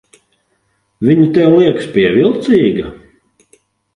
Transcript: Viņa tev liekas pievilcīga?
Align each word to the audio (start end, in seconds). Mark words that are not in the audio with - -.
Viņa 1.07 1.27
tev 1.35 1.53
liekas 1.59 1.91
pievilcīga? 1.97 2.89